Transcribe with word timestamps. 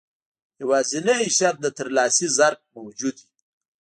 يوازنی 0.61 1.23
شرط 1.37 1.57
د 1.63 1.67
ترلاسي 1.77 2.27
ظرف 2.37 2.59
موجود 2.77 3.15
وي. 3.23 3.31